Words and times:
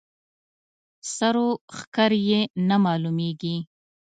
سر 1.15 1.35
و 1.45 1.47
ښکر 1.77 2.11
یې 2.29 2.41
نه 2.67 2.77
معلومېږي. 2.83 3.57